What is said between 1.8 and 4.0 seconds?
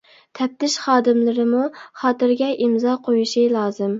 خاتىرىگە ئىمزا قويۇشى لازىم.